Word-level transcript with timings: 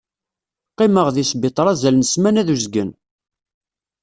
Qqimeɣ 0.71 1.07
deg 1.15 1.27
sbiṭar 1.31 1.67
azal 1.71 1.95
n 1.97 2.03
smana 2.11 2.47
d 2.47 2.49
uzgen. 2.53 2.89